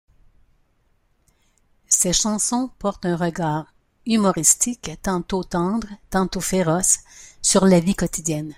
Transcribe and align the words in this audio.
Ses 1.87 2.11
chansons 2.11 2.71
portent 2.79 3.05
un 3.05 3.15
regard 3.15 3.71
humoristique, 4.07 4.89
tantôt 5.03 5.43
tendre 5.43 5.87
tantôt 6.09 6.39
féroce, 6.41 7.01
sur 7.43 7.65
la 7.65 7.79
vie 7.79 7.93
quotidienne. 7.93 8.49